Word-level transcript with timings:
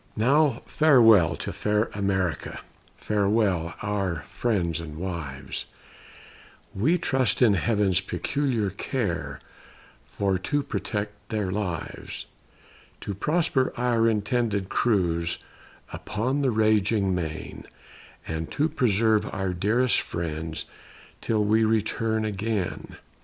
Now 0.17 0.63
farewell 0.65 1.35
to 1.35 1.53
fair 1.53 1.91
America, 1.93 2.61
Farewell 2.97 3.75
our 3.83 4.23
friends 4.29 4.79
and 4.79 4.97
wives; 4.97 5.65
We 6.73 6.97
trust 6.97 7.39
in 7.39 7.53
Heaven's 7.53 8.01
peculiar 8.01 8.71
care 8.71 9.39
For 10.17 10.39
to 10.39 10.63
protect 10.63 11.29
their 11.29 11.51
lives; 11.51 12.25
To 13.01 13.13
prosper 13.13 13.73
our 13.77 14.09
intended 14.09 14.69
cruise 14.69 15.37
Upon 15.93 16.41
the 16.41 16.49
raging 16.49 17.13
main, 17.13 17.67
And 18.25 18.51
to 18.53 18.67
preserve 18.69 19.29
our 19.31 19.53
dearest 19.53 20.01
friends 20.01 20.65
Till 21.21 21.43
we 21.45 21.63
return 21.63 22.25
again. 22.25 22.97